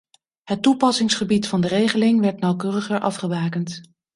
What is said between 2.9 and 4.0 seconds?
afgebakend.